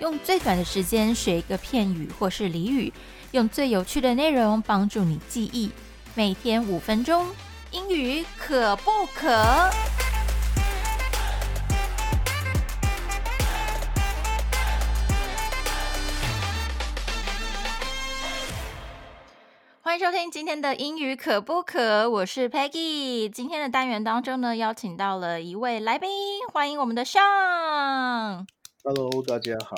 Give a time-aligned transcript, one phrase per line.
[0.00, 2.90] 用最短的时间学一个片语或是俚语，
[3.32, 5.70] 用最有趣的内容帮助你记忆。
[6.14, 7.26] 每天五分钟，
[7.72, 9.68] 英语可不可？
[20.08, 22.08] 收听今天的英语可不可？
[22.08, 23.28] 我是 Peggy。
[23.28, 26.08] 今天的单元当中呢，邀请到了一位来宾，
[26.50, 28.46] 欢迎我们的 Sean。
[28.82, 29.76] Hello，大家好。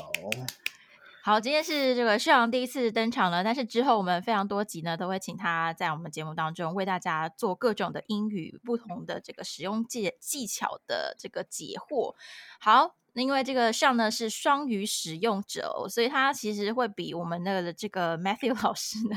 [1.24, 12.14] 好，今天是这个秀阳第一次登场了，但是之后我们非常多集呢，都会请他在我们节目当中为大家做各种的英语不同的这个使用技技巧的这个解惑。
[12.60, 19.16] 好，那因为这个上呢是双语使用者哦，所以他其实会比我们那个这个 Matthew 老师呢，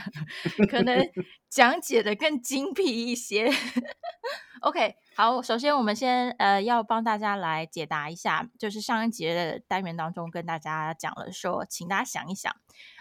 [0.69, 0.99] 可能
[1.49, 3.51] 讲解的更精辟一些。
[4.61, 12.55] OK，好，首先我们先呃要帮大家来解答一下，就是上一节的单元当中跟大家讲了说，请大家想一想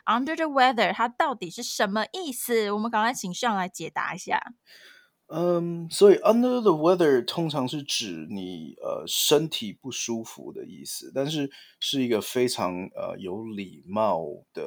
[0.05, 2.73] ，under the weather 它到底是什么意思？
[2.73, 4.43] 我们赶快请上来解答一下。
[5.35, 14.23] 嗯，所以 under the weather 通常是指你呃身体不舒服的意思，但是是一个非常呃有礼貌
[14.53, 14.63] 的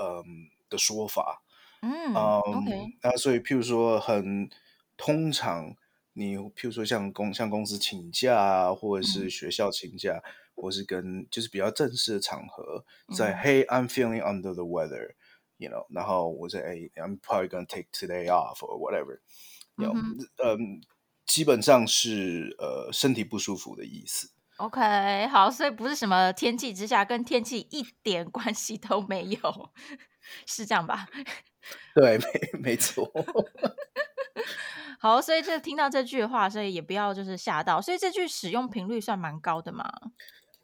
[0.00, 0.24] 嗯
[0.70, 1.42] 的说法。
[1.82, 4.48] 嗯嗯，OK，那所以譬如说很
[4.96, 5.76] 通常
[6.14, 10.22] 你譬如说像公像公司请假啊，或者是嗯学校请假，
[10.54, 15.16] 或是跟就是比较正式的场合，在嗯 Hey I'm feeling under the weather。
[15.58, 18.76] you know，然后我说，哎，I'm probably gonna take today off or
[19.76, 19.94] know，
[20.44, 20.80] 嗯，
[21.26, 24.30] 基本上是呃身体不舒服的意思。
[24.58, 29.72] OK，好，所以不是什么天气之下，跟天气一点关系都没有，
[30.46, 31.08] 是这样吧？
[31.94, 33.10] 对，没没错。
[35.00, 39.90] 好，所以这听到这句话，所以也不要就是吓到，所以这句使用频率算蛮高的嘛。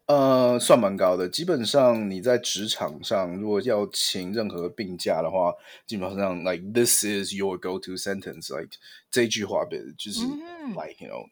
[0.09, 1.29] 呃，算蛮高的。
[1.29, 5.53] 基本上你在职场上，如果要请任何病假的话，
[5.87, 8.71] 基本上 like this is your go to sentence like
[9.11, 11.29] 这一句话的就是、嗯 like you know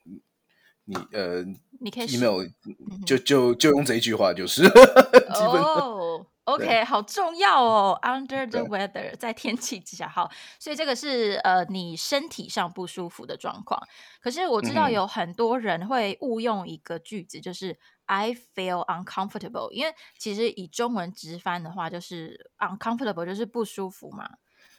[0.85, 1.43] 你呃
[1.81, 7.99] 你可以 email 嗯就就就用这一句话就是基本哦，OK，好重要哦。
[8.03, 10.31] Under the weather，在天气之下，好，
[10.61, 13.81] 所以这个是呃你身体上不舒服的状况。
[14.21, 24.29] 可是我知道有很多人会误用一个句子，就是 I feel uncomfortable，因为其实以中文直翻的话，就是 uncomfortable 就是不舒服嘛。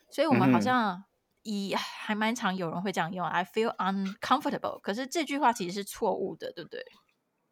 [0.10, 1.04] 所以我们好像
[1.44, 6.84] 以还蛮常有人会这样用 I feel uncomfortable，可是这句话其实是错误的，对不对？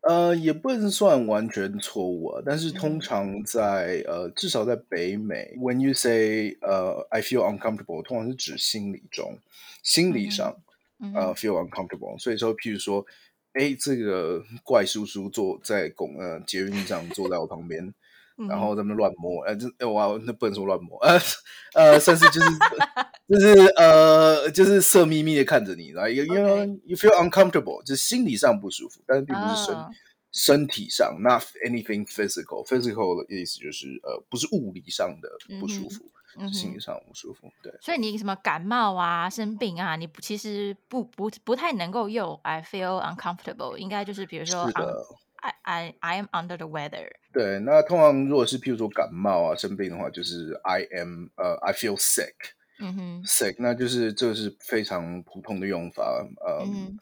[0.01, 9.39] 呃，也不能算完全错误啊，但是通嗯常在呃，至少在北美，when you say 呃，I feel uncomfortable，通常是指心理中，
[9.81, 10.55] 心理上、
[10.99, 12.19] 嗯呃 feel uncomfortable。
[12.19, 13.03] 所以说，譬如说，
[13.55, 17.83] 哎，这个怪叔叔坐在公呃捷运上坐在我旁边，
[18.37, 21.19] 嗯然后在那乱摸，呃，这呃哇，那不能说乱摸，呃
[21.73, 22.47] 呃，算是就是
[23.29, 29.89] 就是呃就是色眯眯的看着你，然后 you you know you feel uncomfortable，就是心理上不舒服，但是并不是身、啊
[30.37, 32.65] 身体上，not anything physical。
[32.67, 35.29] physical 的意思就是呃不是物理上的
[35.61, 37.51] 不舒服，嗯心理上的不舒服。
[37.61, 45.05] 对，所以你什么感冒啊、生病啊，你其实不不不太能够用 I feel uncomfortable，应该就是比如说是的。
[45.41, 47.07] I I I am under the weather。
[47.31, 52.33] 对，那通常如果是譬如说感冒啊、生病的话，就是 I am 呃 I feel sick。
[52.79, 56.03] 嗯哼，sick，那就是这是非常普通的用法，
[56.45, 56.97] 呃，嗯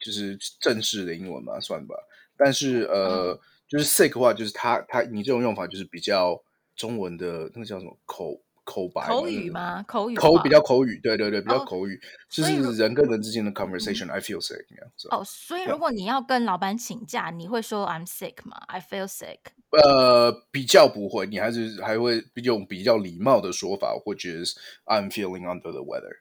[0.00, 1.94] 就是正式的英文嘛，算吧。
[2.36, 6.42] 但是嗯呃，就是 sick 的话，就是它它你这种用法就是比较
[6.82, 9.84] 中文的那个叫什么口口白口语吗？
[9.84, 14.10] 口语口比较口语，对对对，比较哦口语，就是人跟人之间的 conversation。
[14.10, 15.06] I feel sick，这样子。
[15.12, 19.38] 哦，所以如果你要跟老板请假，你会说 I'm sick 吗？I feel sick。
[19.70, 26.16] 呃，比较不会，你还是还会用比较礼貌的说法，或者是 I'm feeling under the weather。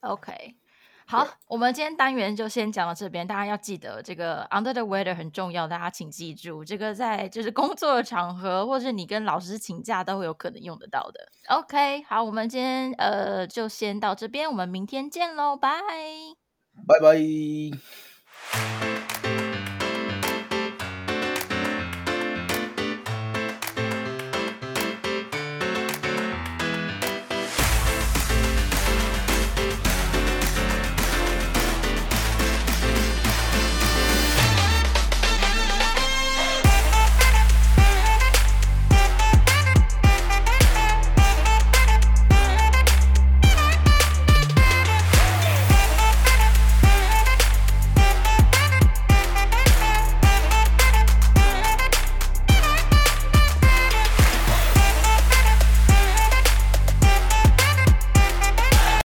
[0.00, 0.54] OK，
[1.08, 11.28] 好，我们今天单元就先讲到这边，大家要记得这个 under the weather 很重要，大家请记住，这个在就是工作的场合，或是你跟老师请假都会有可能用得到的。
[11.48, 15.70] OK，好，我们今天呃就先到这边，我们明天见喽，拜。
[16.88, 17.16] 拜拜。